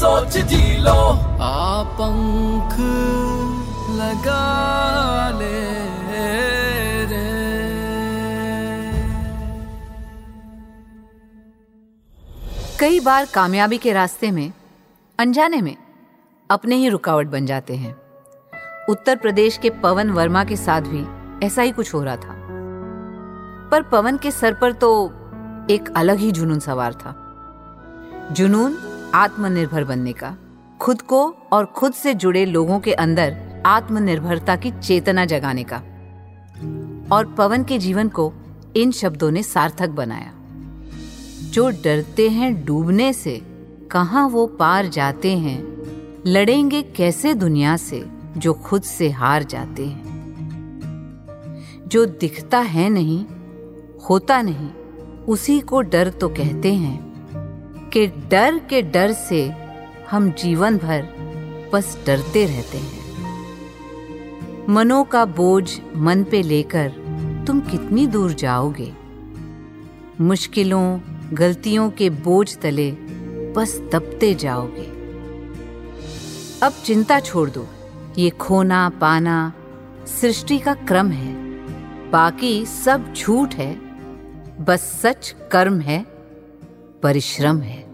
सोच 0.00 0.36
जी 0.36 0.76
लो। 0.78 0.98
आ 1.42 1.82
पंख 1.82 2.76
लगा 3.98 4.44
ले 5.30 5.58
कई 12.80 13.00
बार 13.00 13.24
कामयाबी 13.24 13.78
के 13.78 13.92
रास्ते 13.92 14.30
में, 14.30 14.52
अनजाने 15.18 15.60
में, 15.60 15.76
अपने 16.50 16.76
ही 16.76 16.88
रुकावट 16.88 17.26
बन 17.26 17.46
जाते 17.46 17.76
हैं। 17.76 17.96
उत्तर 18.88 19.16
प्रदेश 19.16 19.58
के 19.58 19.70
पवन 19.70 20.10
वर्मा 20.10 20.44
के 20.44 20.56
साथ 20.56 20.80
भी 20.82 21.04
ऐसा 21.46 21.62
ही 21.62 21.70
कुछ 21.70 21.94
हो 21.94 22.02
रहा 22.04 22.16
था। 22.16 22.36
पर 23.70 23.82
पवन 23.82 24.16
के 24.16 24.30
सर 24.30 24.54
पर 24.54 24.72
तो 24.72 25.06
एक 25.70 25.92
अलग 25.96 26.16
ही 26.16 26.32
जुनून 26.32 26.58
सवार 26.58 26.94
था। 26.94 27.16
जुनून 28.32 28.78
आत्मनिर्भर 29.14 29.84
बनने 29.84 30.12
का। 30.12 30.36
खुद 30.80 31.02
को 31.02 31.36
और 31.52 31.64
खुद 31.64 31.92
से 31.92 32.14
जुड़े 32.14 32.44
लोगों 32.44 32.80
के 32.80 32.92
अंदर 32.92 33.62
आत्मनिर्भरता 33.66 34.56
की 34.56 34.70
चेतना 34.70 35.24
जगाने 35.24 35.62
का। 35.62 35.76
और 37.12 37.26
पवन 37.26 37.64
के 37.64 37.78
जीवन 37.78 38.08
को 38.08 38.32
इन 38.76 38.90
शब्दों 38.90 39.30
ने 39.30 39.42
सार्थक 39.42 39.88
बनाया। 39.88 40.32
जो 41.50 41.70
डरते 41.70 42.28
हैं 42.28 42.64
डूबने 42.64 43.12
से, 43.12 43.42
कहाँ 43.90 44.28
वो 44.28 44.46
पार 44.46 44.86
जाते 44.86 45.38
हैं, 45.38 45.82
लड़ेंगे 46.26 46.82
कैसे 46.82 47.34
दुनिया 47.34 47.76
से, 47.76 48.08
जो 48.36 48.52
खुद 48.52 48.82
से 48.82 49.10
हार 49.10 49.42
जाते 49.42 49.86
हैं। 49.86 50.10
जो 51.88 52.06
दिखता 52.06 52.58
है 52.58 52.88
नहीं, 52.88 53.26
होता 54.10 54.42
नहीं, 54.42 54.70
उसी 55.28 55.60
को 55.60 55.80
डर 55.80 56.10
तो 56.10 56.28
कहते 56.28 56.74
हैं। 56.74 57.09
कि 57.92 58.06
डर 58.06 58.58
के 58.58 58.82
डर 58.82 59.12
से 59.12 59.52
हम 60.10 60.30
जीवन 60.30 60.78
भर 60.78 61.02
बस 61.72 61.98
डरते 62.06 62.46
रहते 62.46 62.78
हैं। 62.78 63.00
मनों 64.68 65.04
का 65.04 65.24
बोझ 65.24 65.80
मन 65.96 66.24
पे 66.24 66.42
लेकर 66.42 66.88
तुम 67.46 67.60
कितनी 67.60 68.06
दूर 68.06 68.32
जाओगे? 68.32 68.92
मुश्किलों, 70.20 71.00
गलतियों 71.32 71.90
के 71.90 72.10
बोझ 72.10 72.58
तले 72.58 72.92
बस 73.56 73.80
दबते 73.92 74.34
जाओगे। 74.34 75.00
अब 76.62 76.72
चिंता 76.84 77.20
छोड़ 77.20 77.50
दो। 77.50 77.66
ये 78.18 78.30
खोना, 78.30 78.88
पाना 78.88 79.52
सृष्टि 80.06 80.58
का 80.58 80.74
क्रम 80.74 81.10
है। 81.10 81.34
बाकी 82.10 82.66
सब 82.66 83.14
झूठ 83.14 83.54
है। 83.54 83.74
बस 84.64 85.00
सच 85.02 85.36
कर्म 85.52 85.80
है। 85.80 86.19
परिश्रम 87.02 87.60
है। 87.60 87.84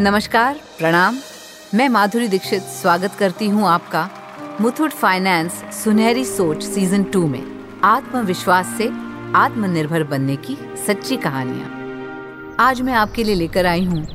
नमस्कार, 0.00 0.60
प्रणाम। 0.78 1.16
मैं 1.74 1.88
माधुरी 1.88 2.28
दीक्षित 2.28 2.62
स्वागत 2.62 3.12
करती 3.12 3.48
हूँ 3.48 3.66
आपका 3.68 4.08
मुथुट 4.60 4.90
फाइनेंस 4.90 5.52
सुनहरी 5.84 6.24
सोच 6.24 6.62
सीज़न 6.62 7.04
टू 7.04 7.26
में 7.26 7.42
आत्मविश्वास 7.84 8.66
से 8.78 8.88
आत्मनिर्भर 9.34 10.04
बनने 10.04 10.36
की 10.36 10.56
सच्ची 10.86 11.16
कहानियाँ। 11.16 12.56
आज 12.60 12.80
मैं 12.80 12.94
आपके 12.94 13.24
लिए 13.24 13.34
लेकर 13.34 13.66
आई 13.66 13.84
हूँ 13.84 14.06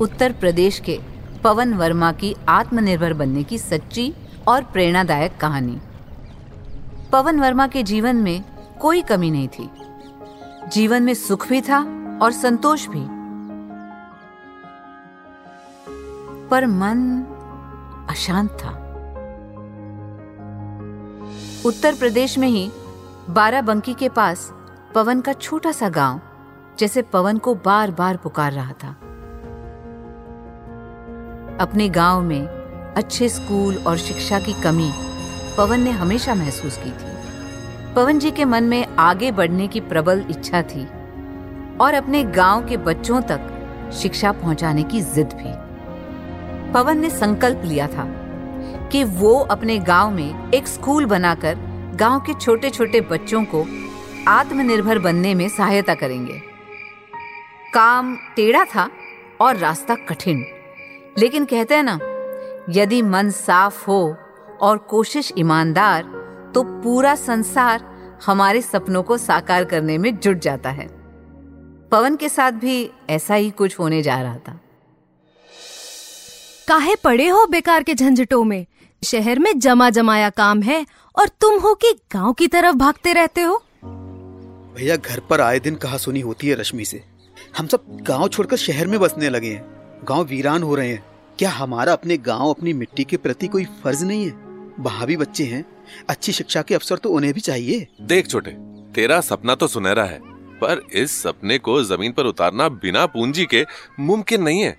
उत्तर 0.00 0.32
प्रदेश 0.32 0.80
के 0.80 0.98
पवन 1.44 1.74
वर्मा 1.74 2.12
की 2.12 2.36
आत्मनिर्भर 2.48 3.12
बनने 3.12 3.42
की 3.42 3.58
सच्ची 3.58 4.14
और 4.48 4.62
प्रेरणादायक 4.62 5.36
कहानी। 5.36 5.78
पवन 7.12 7.40
वर्मा 7.40 7.66
के 7.66 7.82
जीवन 7.82 8.16
में 8.16 8.44
कोई 8.80 9.02
कमी 9.02 9.30
नहीं 9.30 9.48
थी। 9.48 9.70
जीवन 10.68 11.02
में 11.02 11.14
सुख 11.14 11.48
भी 11.48 11.60
था 11.60 11.97
और 12.22 12.32
संतोष 12.32 12.86
भी। 12.86 13.18
पर 16.48 16.66
मन 16.66 17.24
अशांत 18.10 18.50
था। 18.50 18.68
उत्तर 21.66 21.94
प्रदेश 21.94 22.38
में 22.38 22.48
ही 22.48 22.70
बाराबंकी 23.30 23.94
के 23.94 24.08
पास 24.08 24.54
पवन 24.94 25.20
का 25.20 25.32
छोटा 25.32 25.72
सा 25.72 25.88
गाँव, 25.88 26.20
जैसे 26.78 27.02
पवन 27.02 27.38
को 27.38 27.54
बार 27.54 27.90
बार 27.90 28.16
पुकार 28.16 28.52
रहा 28.52 28.72
था। 28.72 28.88
अपने 31.60 31.88
गाँव 31.88 32.22
में 32.22 32.46
अच्छे 32.96 33.28
स्कूल 33.28 33.76
और 33.76 33.96
शिक्षा 33.96 34.40
की 34.40 34.52
कमी 34.52 34.92
पवन 35.56 35.80
ने 35.80 35.90
हमेशा 35.90 36.34
महसूस 36.34 36.76
की 36.76 36.90
थी। 36.90 37.18
पवन 37.94 38.18
जी 38.18 38.30
के 38.30 38.44
मन 38.44 38.64
में 38.64 38.86
आगे 38.96 39.32
बढ़ने 39.32 39.68
की 39.68 39.80
प्रबल 39.80 40.24
इच्छा 40.30 40.62
थी। 40.62 40.97
और 41.80 41.94
अपने 41.94 42.22
गाँव 42.24 42.66
के 42.68 42.76
बच्चों 42.76 43.20
तक 43.22 43.90
शिक्षा 43.92 44.32
पहुँचाने 44.32 44.82
की 44.82 45.00
जिद 45.00 45.32
भी। 45.32 45.52
पवन 46.72 46.98
ने 46.98 47.10
संकल्प 47.10 47.62
लिया 47.64 47.86
था 47.86 48.04
कि 48.92 49.04
वो 49.04 49.34
अपने 49.40 49.78
गाँव 49.78 50.10
में 50.10 50.50
एक 50.52 50.68
स्कूल 50.68 51.06
बनाकर 51.06 51.58
गाँव 51.94 52.20
के 52.20 52.34
छोटे 52.34 52.70
छोटे 52.70 53.00
बच्चों 53.00 53.44
को 53.44 53.64
आत्मनिर्भर 54.28 54.98
बनने 54.98 55.34
में 55.34 55.48
सहायता 55.48 55.94
करेंगे। 55.94 56.40
काम 57.74 58.16
टेढ़ा 58.36 58.64
था 58.64 58.88
और 59.40 59.56
रास्ता 59.56 59.94
कठिन, 60.08 60.44
लेकिन 61.18 61.44
कहते 61.44 61.74
हैं 61.74 61.82
ना, 61.82 61.98
यदि 62.70 63.02
मन 63.02 63.30
साफ़ 63.30 63.84
हो 63.86 64.16
और 64.60 64.78
कोशिश 64.78 65.32
ईमानदार 65.38 66.02
तो 66.54 66.62
पूरा 66.82 67.14
संसार 67.14 67.84
हमारे 68.26 68.60
सपनों 68.62 69.02
को 69.02 69.16
साकार 69.16 69.64
करने 69.64 69.98
में 69.98 70.16
जुट 70.16 70.38
जाता 70.38 70.70
है। 70.70 70.97
पवन 71.90 72.16
के 72.16 72.28
साथ 72.28 72.52
भी 72.52 72.90
ऐसा 73.10 73.34
ही 73.34 73.50
कुछ 73.50 73.78
होने 73.78 74.02
जा 74.02 74.22
रहा 74.22 74.36
था। 74.36 74.60
काहे 76.68 76.94
पड़े 76.94 77.28
हो 77.28 77.46
बेकार 77.46 77.82
के 77.82 77.94
झंझटों 77.94 78.44
में? 78.44 78.66
शहर 79.04 79.38
में 79.38 79.58
जमा 79.58 79.90
जमाया 79.90 80.30
काम 80.30 80.62
है 80.62 80.86
और 81.18 81.28
तुम 81.28 81.60
हो 81.60 81.74
कि 81.74 81.92
गाँव 82.12 82.32
की 82.32 82.48
तरफ़ 82.48 82.76
भागते 82.76 83.12
रहते 83.12 83.42
हो? 83.42 83.62
भैया 84.76 84.96
घर 84.96 85.20
पर 85.20 85.40
आए 85.40 85.60
दिन 85.60 85.74
कहा 85.74 85.96
सुनी 85.96 86.20
होती 86.20 86.48
है 86.48 86.54
रश्मि 86.54 86.84
से। 86.84 87.04
हम 87.58 87.66
सब 87.66 87.84
गाँव 87.90 88.28
छोड़कर 88.28 88.56
शहर 88.56 88.86
में 88.86 89.00
बसने 89.00 89.28
लगे 89.28 89.48
हैं। 89.48 89.64
गाँव 90.04 90.24
वीरान 90.24 90.62
हो 90.62 90.74
रहे 90.74 90.88
हैं। 90.88 91.04
क्या 91.38 91.50
हमारा 91.50 91.92
अपने 91.92 92.16
गाँव 92.16 92.50
अपनी 92.50 92.72
मिट्टी 92.72 93.04
के 93.04 93.16
प्रति 93.16 93.46
कोई 93.46 93.64
फ़र्ज़ 93.64 94.04
नहीं 94.04 94.24
है? 94.26 94.32
वहाँ 94.80 95.06
भी 95.06 95.16
बच्चे 95.16 95.44
हैं। 95.44 95.64
अच्छी 96.08 96.32
शिक्षा 96.32 96.62
के 96.62 96.74
अवसर 96.74 96.96
तो 96.96 97.10
उन्हें 97.10 97.34
भी 97.34 97.40
चाहिए। 97.40 97.86
देख 98.00 98.26
छोटे 98.26 98.50
तेरा 98.94 99.20
सपना 99.20 99.54
तो 99.54 99.66
सुनहरा 99.66 100.04
है। 100.04 100.37
पर 100.60 100.82
इस 100.92 101.22
सपने 101.22 101.58
को 101.58 101.82
ज़मीन 101.84 102.12
पर 102.12 102.26
उतारना 102.26 102.68
बिना 102.68 103.06
पूंजी 103.06 103.46
के 103.46 103.64
मुमकिन 104.00 104.42
नहीं 104.42 104.60
है। 104.60 104.78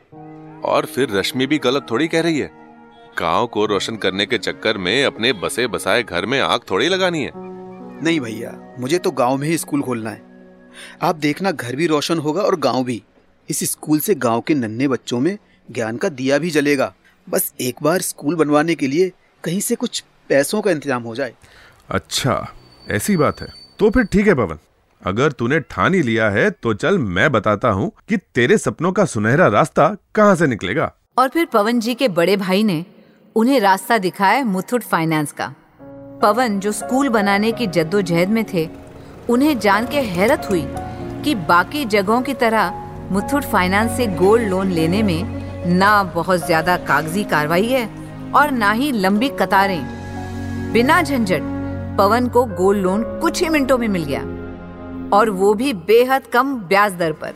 और 0.65 0.85
फिर 0.85 1.09
रश्मि 1.09 1.45
भी 1.47 1.57
गलत 1.57 1.85
थोड़ी 1.91 2.07
कह 2.07 2.21
रही 2.21 2.39
है। 2.39 2.51
गाँव 3.19 3.47
को 3.47 3.65
रोशन 3.65 3.95
करने 3.95 4.25
के 4.25 4.37
चक्कर 4.37 4.77
में 4.77 5.03
अपने 5.05 5.33
बसे 5.33 5.67
बसाए 5.67 6.03
घर 6.03 6.25
में 6.25 6.39
आग 6.39 6.59
थोड़ी 6.71 6.89
लगानी 6.89 7.23
है। 7.23 7.31
नहीं 8.03 8.19
भैया 8.19 8.75
मुझे 8.79 8.97
तो 8.97 9.11
गाँव 9.11 9.37
में 9.37 9.47
ही 9.47 9.57
स्कूल 9.57 9.81
खोलना 9.81 10.09
है। 10.09 10.21
आप 11.01 11.15
देखना 11.15 11.51
घर 11.51 11.75
भी 11.75 11.87
रोशन 11.87 12.19
होगा 12.19 12.41
और 12.41 12.55
गाँव 12.59 12.83
भी। 12.83 13.01
इस 13.49 13.63
स्कूल 13.71 13.99
से 13.99 14.15
गाँव 14.15 14.41
के 14.41 14.53
नन्हे 14.53 14.87
बच्चों 14.87 15.19
में 15.19 15.37
ज्ञान 15.69 15.97
का 15.97 16.09
दिया 16.09 16.37
भी 16.37 16.49
जलेगा। 16.49 16.93
बस 17.27 17.53
एक 17.61 17.83
बार 17.83 18.01
स्कूल 18.01 18.35
बनवाने 18.35 18.75
के 18.75 18.87
लिए 18.87 19.11
कहीं 19.43 19.59
से 19.59 19.75
कुछ 19.75 20.03
पैसों 20.29 20.61
का 20.61 20.71
इंतज़ाम 20.71 21.03
हो 21.03 21.15
जाए। 21.15 21.33
अच्छा 21.89 22.53
ऐसी 22.87 23.17
बात 23.17 23.41
है। 23.41 23.47
तो 23.79 23.89
फिर 23.89 24.03
ठीक 24.03 24.27
है 24.27 24.33
पवन। 24.33 24.59
अगर 25.01 25.31
तूने 25.31 25.59
ठान 25.61 25.93
ही 25.93 26.01
लिया 26.01 26.29
है 26.29 26.49
तो 26.51 26.73
चल, 26.73 26.97
मैं 26.97 27.31
बताता 27.31 27.69
हूँ 27.69 27.91
कि 28.09 28.17
तेरे 28.17 28.57
सपनों 28.57 28.91
का 28.91 29.05
सुनहरा 29.05 29.47
रास्ता 29.47 29.87
कहाँ 30.15 30.35
से 30.35 30.47
निकलेगा। 30.47 30.91
और 31.17 31.29
फिर 31.29 31.45
पवन 31.45 31.79
जी 31.79 31.93
के 31.95 32.07
बड़े 32.09 32.35
भाई 32.37 32.63
ने 32.63 32.83
उन्हें 33.35 33.59
रास्ता 33.59 33.97
दिखाया 33.97 34.43
मुथुट 34.45 34.83
फाइनेंस 34.83 35.31
का। 35.31 35.53
पवन 36.21 36.59
जो 36.59 36.71
स्कूल 36.71 37.09
बनाने 37.09 37.51
की 37.51 37.67
जद्दोजहद 37.67 38.29
में 38.29 38.43
थे, 38.53 38.67
उन्हें 39.29 39.57
जान 39.59 39.85
के 39.87 40.01
हैरत 40.01 40.47
हुई 40.49 40.63
कि 41.23 41.35
बाकी 41.47 41.83
जगहों 41.85 42.21
की 42.21 42.33
तरह 42.33 42.71
मुथुट 43.11 43.43
फाइनेंस 43.43 43.91
से 43.97 44.07
गोल्ड 44.15 44.47
लोन 44.49 44.71
लेने 44.71 45.03
में 45.03 45.69
ना 45.69 45.91
बहुत 46.15 46.45
ज़्यादा 46.45 46.75
कागज़ी 46.77 47.23
कार्रवाई 47.25 47.67
है 47.67 47.85
और 48.31 48.51
ना 48.51 48.71
ही 48.71 48.91
लंबी 48.91 49.29
कतारें। 49.39 49.81
बिना 50.73 51.01
झंझट, 51.01 51.41
पवन 51.97 52.27
को 52.27 52.45
गोल्ड 52.57 52.81
लोन 52.81 53.03
कुछ 53.21 53.41
ही 53.41 53.49
मिनटों 53.49 53.77
में 53.77 53.87
मिल 53.87 54.03
गया। 54.03 54.21
और 55.13 55.29
वो 55.29 55.53
भी 55.53 55.73
बेहद 55.73 56.27
कम 56.27 56.55
ब्याज 56.59 56.93
दर 56.93 57.11
पर। 57.13 57.35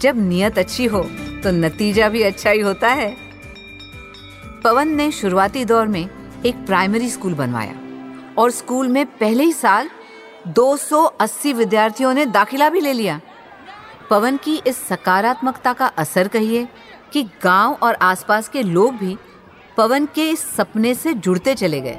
जब 0.00 0.16
नियत 0.18 0.58
अच्छी 0.58 0.84
हो 0.86 1.02
तो 1.42 1.50
नतीजा 1.50 2.08
भी 2.08 2.22
अच्छा 2.22 2.50
ही 2.50 2.60
होता 2.60 2.88
है। 2.88 3.14
पवन 4.64 4.88
ने 4.88 5.10
शुरुआती 5.12 5.64
दौर 5.64 5.86
में 5.86 6.08
एक 6.46 6.66
प्राइमरी 6.66 7.10
स्कूल 7.10 7.34
बनवाया 7.34 7.74
और 8.38 8.50
स्कूल 8.50 8.88
में 8.88 9.04
पहले 9.06 9.44
ही 9.44 9.52
साल 9.52 9.90
280 10.48 11.52
विद्यार्थियों 11.52 12.12
ने 12.14 12.26
दाखिला 12.26 12.68
भी 12.68 12.80
ले 12.80 12.92
लिया। 12.92 13.20
पवन 14.10 14.36
की 14.36 14.60
इस 14.66 14.76
सकारात्मकता 14.88 15.72
का 15.72 15.86
असर 15.86 16.28
कहिए 16.28 16.68
कि 17.12 17.22
गाँव 17.44 17.76
और 17.82 17.94
आसपास 17.94 18.48
के 18.48 18.62
लोग 18.62 18.94
भी 18.94 19.16
पवन 19.76 20.06
के 20.06 20.28
इस 20.30 20.40
सपने 20.56 20.94
से 20.94 21.14
जुड़ते 21.14 21.54
चले 21.54 21.80
गए। 21.80 21.98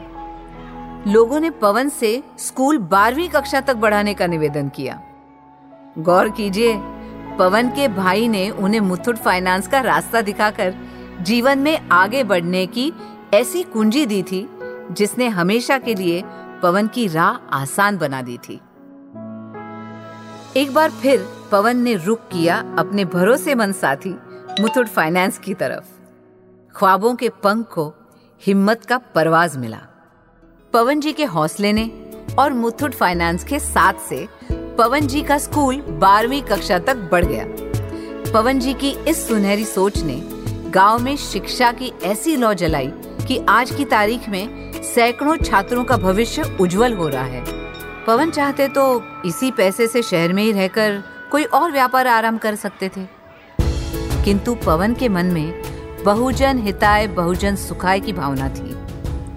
लोगों 1.07 1.39
ने 1.39 1.49
पवन 1.49 1.89
से 1.89 2.23
स्कूल 2.39 2.77
बारहवीं 2.77 3.29
कक्षा 3.29 3.61
तक 3.61 3.75
बढ़ाने 3.75 4.13
का 4.13 4.27
निवेदन 4.27 4.69
किया। 4.69 5.03
गौर 5.97 6.29
कीजिए, 6.29 6.75
पवन 7.37 7.69
के 7.69 7.87
भाई 7.87 8.27
ने 8.27 8.49
उन्हें 8.49 8.81
मुथुट 8.81 9.15
फाइनेंस 9.15 9.67
का 9.67 9.79
रास्ता 9.79 10.21
दिखाकर 10.21 10.75
जीवन 11.21 11.59
में 11.59 11.89
आगे 11.89 12.23
बढ़ने 12.23 12.67
की 12.67 12.93
ऐसी 13.33 13.63
कुंजी 13.63 14.05
दी 14.05 14.23
थी, 14.23 14.49
जिसने 14.91 15.27
हमेशा 15.27 15.77
के 15.77 15.95
लिए 15.95 16.23
पवन 16.61 16.87
की 16.87 17.07
राह 17.07 17.55
आसान 17.61 17.97
बना 17.97 18.21
दी 18.21 18.37
थी। 18.37 18.61
एक 20.57 20.73
बार 20.73 20.89
फिर 20.89 21.27
पवन 21.51 21.77
ने 21.77 21.95
रुक 21.95 22.19
किया 22.19 22.75
अपने 22.79 23.05
भरोसेमंद 23.05 23.75
साथी 23.75 24.17
मुथुट 24.61 24.87
फाइनेंस 24.87 25.37
की 25.37 25.53
तरफ़। 25.53 25.85
ख्वाबों 26.75 27.15
के 27.15 27.29
पंख 27.29 27.67
को 27.67 27.93
हिम्मत 28.45 28.85
का 28.85 28.97
परवाज 28.97 29.57
मिला। 29.57 29.79
पवन 30.73 30.99
जी 30.99 31.11
के 31.13 31.25
हौसले 31.25 31.73
ने 31.73 31.91
और 32.39 32.53
मुथुट 32.53 32.93
फाइनेंस 32.93 33.43
के 33.43 33.59
साथ 33.59 33.93
से 34.09 34.27
पवन 34.51 35.07
जी 35.07 35.21
का 35.21 35.37
स्कूल 35.37 35.81
बारहवीं 35.81 36.41
कक्षा 36.41 36.79
तक 36.79 36.97
बढ़ 37.11 37.25
गया। 37.25 37.45
पवन 38.33 38.59
जी 38.59 38.73
की 38.73 38.89
इस 38.89 39.27
सुनहरी 39.27 39.65
सोच 39.65 39.97
ने 39.97 40.21
गाँव 40.71 40.99
में 40.99 41.17
शिक्षा 41.17 41.71
की 41.71 41.91
ऐसी 42.03 42.35
लौ 42.35 42.53
जलाई 42.53 42.87
कि 43.27 43.45
आज 43.49 43.71
की 43.71 43.85
तारीख 43.85 44.29
में 44.29 44.71
सैकड़ों 44.83 45.37
छात्रों 45.37 45.83
का 45.83 45.97
भविष्य 45.97 46.57
उज्जवल 46.61 46.93
हो 46.93 47.07
रहा 47.07 47.23
है। 47.23 47.43
पवन 48.05 48.31
चाहते 48.31 48.67
तो 48.67 49.03
इसी 49.25 49.51
पैसे 49.51 49.87
से 49.87 50.01
शहर 50.01 50.33
में 50.33 50.43
ही 50.43 50.51
रहकर 50.51 51.03
कोई 51.31 51.43
और 51.43 51.71
व्यापार 51.71 52.07
आराम 52.07 52.37
कर 52.37 52.55
सकते 52.55 52.89
थे। 52.89 53.07
किंतु 54.23 54.55
पवन 54.55 54.93
के 54.93 55.09
मन 55.09 55.25
में 55.25 55.61
बहुजन 56.05 56.59
हिताय, 56.59 57.07
बहुजन 57.07 57.55
सुखाय 57.55 57.99
की 57.99 58.13
भावना 58.13 58.49
थी। 58.49 58.75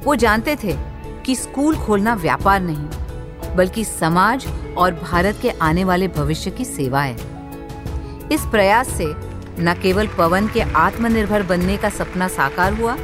वो 0.05 0.15
जानते 0.15 0.57
थे 0.65 0.94
कि 1.27 1.35
स्कूल 1.35 1.77
खोलना 1.77 2.15
व्यापार 2.15 2.61
नहीं, 2.61 3.55
बल्कि 3.57 3.85
समाज 3.85 4.47
और 4.79 4.95
भारत 4.95 5.39
के 5.43 5.51
आने 5.63 5.85
वाले 5.85 6.09
भविष्य 6.09 6.51
की 6.51 6.65
सेवा 6.65 7.03
है 7.03 7.33
इस 8.33 8.47
प्रयास 8.51 8.89
से 8.89 9.07
न 9.61 9.75
केवल 9.83 10.07
पवन 10.19 10.49
के 10.49 10.61
आत्मनिर्भर 10.61 11.43
बनने 11.43 11.77
का 11.77 11.89
सपना 11.89 12.29
साकार 12.29 12.73
हुआ, 12.73 12.97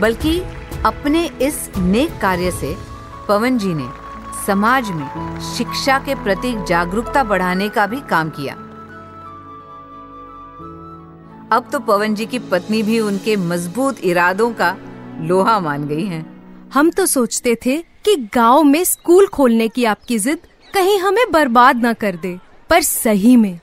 बल्कि 0.00 0.38
अपने 0.86 1.24
इस 1.42 1.70
नेक 1.78 2.18
कार्य 2.20 2.50
से 2.50 2.74
पवन 3.28 3.58
जी 3.58 3.74
ने 3.74 3.88
समाज 4.46 4.90
में 4.90 5.40
शिक्षा 5.54 5.98
के 5.98 6.14
प्रति 6.14 6.54
जागरूकता 6.68 7.24
बढ़ाने 7.24 7.68
का 7.68 7.86
भी 7.86 8.00
काम 8.10 8.30
किया 8.30 8.54
अब 11.56 11.68
तो 11.72 11.78
पवन 11.78 12.14
जी 12.14 12.26
की 12.26 12.38
पत्नी 12.50 12.82
भी 12.82 12.98
उनके 13.00 13.36
मज़बूत 13.36 14.04
इरादों 14.04 14.50
का 14.52 14.76
लोहा 15.20 15.58
मान 15.60 15.86
गई 15.88 16.04
हैं। 16.06 16.41
हम 16.72 16.90
तो 16.90 17.04
सोचते 17.06 17.54
थे 17.66 17.76
कि 18.04 18.14
गाँव 18.34 18.62
में 18.64 18.82
स्कूल 18.84 19.26
खोलने 19.26 19.68
की 19.68 19.84
आपकी 19.84 20.18
जिद 20.18 20.38
कहीं 20.74 20.98
हमें 20.98 21.24
बर्बाद 21.32 21.84
न 21.86 21.92
कर 21.92 22.16
दे 22.16 22.38
पर 22.70 22.82
सही 22.82 23.36
में। 23.36 23.58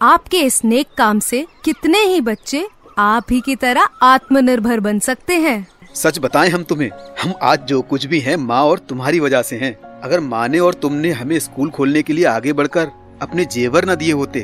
आपके 0.00 0.40
इस 0.40 0.64
नेक 0.64 0.86
काम 0.98 1.18
से 1.18 1.46
कितने 1.64 1.98
ही 1.98 2.20
बच्चे 2.20 2.66
आप 2.98 3.26
ही 3.30 3.40
की 3.40 3.56
तरह 3.56 3.88
आत्मनिर्भर 4.02 4.80
बन 4.80 4.98
सकते 4.98 5.34
हैं। 5.34 5.66
सच 5.94 6.18
बताएँ 6.18 6.50
हम 6.50 6.62
तुम्हें 6.62 6.90
हम 7.22 7.34
आज 7.42 7.66
जो 7.66 7.80
कुछ 7.82 8.06
भी 8.06 8.20
हैं 8.20 8.36
माँ 8.36 8.62
और 8.62 8.78
तुम्हारी 8.78 9.20
वजह 9.20 9.42
से 9.42 9.56
हैं। 9.56 9.72
अगर 10.00 10.20
माँ 10.20 10.46
ने 10.48 10.58
और 10.58 10.74
तुमने 10.74 11.10
हमें 11.10 11.38
स्कूल 11.38 11.70
खोलने 11.70 12.02
के 12.02 12.12
लिए 12.12 12.24
आगे 12.24 12.52
बढ़कर 12.52 12.90
अपने 13.22 13.44
जेवर 13.44 13.90
न 13.90 13.94
दिए 13.94 14.12
होते 14.12 14.40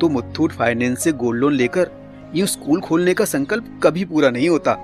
तो 0.00 0.08
मुथूट 0.08 0.52
फाइनेंस 0.52 1.04
से 1.04 1.12
गोल्ड 1.14 1.40
लोन 1.40 1.52
लेकर 1.52 1.90
यूँ 2.34 2.46
स्कूल 2.46 2.80
खोलने 2.80 3.14
का 3.14 3.24
संकल्प 3.24 3.80
कभी 3.82 4.04
पूरा 4.04 4.30
नहीं 4.30 4.48
होता। 4.48 4.76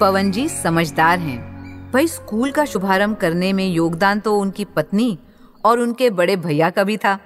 पवन 0.00 0.30
जी 0.30 0.48
समझदार 0.48 1.18
हैं। 1.18 1.49
भाई, 1.92 2.06
स्कूल 2.06 2.50
का 2.50 2.64
शुभारंभ 2.64 3.16
करने 3.16 3.52
में 3.52 3.66
योगदान 3.68 4.20
तो 4.20 4.36
उनकी 4.38 4.64
पत्नी 4.64 5.18
और 5.64 5.80
उनके 5.80 6.10
बड़े 6.10 6.36
भैया 6.36 6.70
का 6.70 6.84
भी 6.84 6.96
था। 6.96 7.18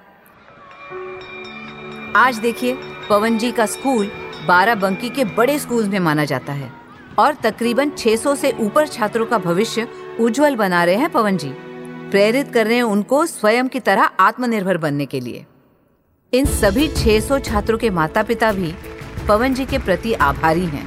आज 2.16 2.36
देखिए, 2.36 2.76
पवन 3.08 3.38
जी 3.38 3.50
का 3.52 3.66
स्कूल 3.66 4.10
बाराबंकी 4.48 5.10
के 5.10 5.24
बड़े 5.24 5.58
स्कूल 5.58 5.88
में 5.88 5.98
माना 5.98 6.24
जाता 6.24 6.52
है 6.52 6.70
और 7.18 7.34
तकरीबन 7.34 7.90
600 7.90 8.34
से 8.34 8.52
ऊपर 8.60 8.88
छात्रों 8.88 9.26
का 9.26 9.38
भविष्य 9.38 9.88
उज्जवल 10.20 10.56
बना 10.56 10.84
रहे 10.84 10.94
हैं 10.94 11.10
पवन 11.10 11.36
जी। 11.36 11.52
प्रेरित 12.10 12.52
कर 12.52 12.66
रहे 12.66 12.76
हैं 12.76 12.82
उनको 12.82 13.24
स्वयं 13.26 13.68
की 13.68 13.80
तरह 13.80 14.02
आत्मनिर्भर 14.20 14.76
बनने 14.76 15.06
के 15.06 15.20
लिए। 15.20 15.46
इन 16.32 16.44
सभी 16.44 16.88
600 16.88 17.38
छात्रों 17.38 17.78
के 17.78 17.90
माता 17.90 18.22
पिता 18.22 18.52
भी 18.52 18.74
पवन 19.28 19.54
जी 19.54 19.64
के 19.64 19.78
प्रति 19.78 20.12
आभारी 20.12 20.64
हैं 20.66 20.86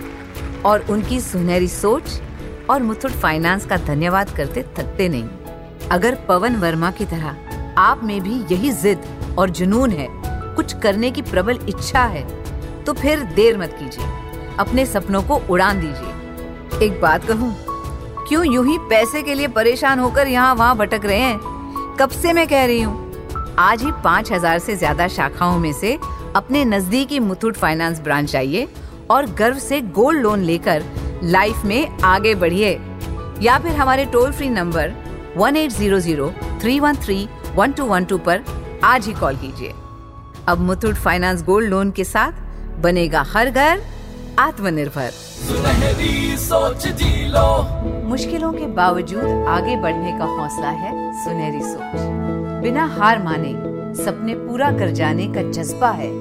और 0.62 0.85
उनकी 0.89 1.19
सुनहरी 1.21 1.68
सोच 1.68 2.21
और 2.69 2.84
मुथुट 2.84 3.12
फाइनेंस 3.14 3.66
का 3.66 3.78
धन्यवाद 3.78 4.30
करते 4.30 4.64
थकते 4.78 5.08
नहीं। 5.10 5.88
अगर 5.90 6.16
पवन 6.28 6.56
वर्मा 6.56 6.92
की 6.92 7.06
तरह 7.06 7.75
आप 7.80 8.04
में 8.04 8.19
भी 8.22 8.36
यही 8.52 8.72
जिद 8.74 9.36
और 9.40 9.50
जुनून 9.52 9.92
है, 9.92 10.08
कुछ 10.56 10.74
करने 10.74 11.12
की 11.12 11.22
प्रबल 11.24 11.60
इच्छा 11.69 12.04
है 12.06 12.25
तो 12.84 12.94
फिर 12.94 13.24
देर 13.36 13.58
मत 13.58 13.75
कीजिए। 13.80 14.56
अपने 14.60 14.86
सपनों 14.86 15.22
को 15.24 15.36
उड़ान 15.50 15.80
दीजिए। 15.80 16.86
एक 16.86 17.00
बात 17.02 17.25
कहूँ, 17.25 17.54
क्यों 18.28 18.46
यूँ 18.46 18.66
ही 18.66 18.78
पैसे 18.90 19.22
के 19.24 19.34
लिए 19.34 19.48
परेशान 19.50 20.00
होकर 20.00 20.28
यहाँ 20.28 20.54
वहाँ 20.56 20.75
भटक 20.78 21.06
रहे 21.06 21.20
हैं? 21.20 21.96
कब 22.00 22.10
से 22.12 22.34
मैं 22.34 22.48
कह 22.48 22.66
रही 22.66 22.81
हूँ? 22.81 23.56
आज 23.60 23.84
ही 23.84 23.92
पाँच 24.04 24.31
हज़ार 24.31 24.60
से 24.60 24.75
ज़्यादा 24.75 25.08
शाखाओं 25.08 25.58
में 25.60 25.72
से 25.74 25.98
अपने 26.36 26.63
नजदीकी 26.66 27.20
मुथूट 27.20 27.58
फाइनेंस 27.58 28.00
ब्रांच 28.00 28.31
जाइए 28.31 28.68
और 29.12 29.25
गर्व 29.34 29.60
से 29.60 29.81
गोल्ड 29.81 30.22
लोन 30.22 30.42
लेकर 30.42 30.84
लाइफ 31.24 31.64
में 31.66 31.98
आगे 32.06 32.36
बढ़िए। 32.36 32.72
या 33.42 33.58
फिर 33.60 33.75
हमारे 33.75 34.06
toll 34.06 34.31
free 34.31 34.50
number 34.50 34.94
one 35.38 35.58
eight 35.58 35.72
zero 35.72 36.00
zero 36.00 36.31
three 36.62 36.80
one 36.80 36.96
three 36.96 37.28
one 37.56 37.72
two 37.72 37.86
one 37.86 38.06
two 38.06 38.18
पर 38.18 38.44
आज 38.84 39.06
ही 39.08 39.14
कॉल 39.14 39.36
कीजिए। 39.36 39.74
अब 40.48 40.60
मुथूट 40.60 40.96
फाइनेंस 40.96 41.44
गोल्ड 41.44 41.69
लोन 41.69 41.92
के 41.92 42.04
साथ 42.04 42.80
बनेगा 42.81 43.22
हर 43.28 43.50
घर 43.50 43.81
आत्मनिर्भर। 44.40 45.12
मुश्किलों 48.08 48.52
के 48.54 48.66
बावजूद 48.66 49.46
आगे 49.50 49.75
बढ़ने 49.75 50.18
का 50.20 50.25
हौसला 50.25 50.70
है 50.70 50.92
सुनहरी 51.24 51.62
सोच। 51.63 52.62
बिना 52.63 52.86
हार 52.98 53.24
माने 53.24 53.54
सपने 54.04 54.36
पूरा 54.36 54.72
कर 54.72 54.92
जाने 54.92 55.28
का 55.28 55.42
जज्बा 55.52 55.90
है 55.92 56.12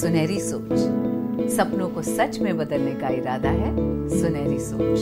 सुनहरी 0.00 0.40
सोच। 0.40 1.07
सपनों 1.48 1.88
को 1.88 2.02
सच 2.02 2.38
में 2.38 2.58
बदलने 2.58 2.90
का 2.90 3.08
इरादा 3.08 3.48
है 3.48 3.72
सुनहरी 4.08 4.58
सोच। 4.60 4.98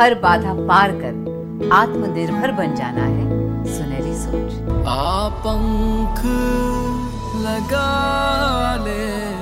हर 0.00 0.14
बाधा 0.14 0.54
पार 0.54 0.92
कर 0.92 1.70
आत्मनिर्भर 1.72 2.52
बन 2.52 2.74
जाना 2.74 3.04
है 3.04 3.36
सुनहरी 3.66 4.14
सोच। 4.14 4.86
आप 4.86 5.42
लगा 7.36 8.84
ले। 8.84 9.35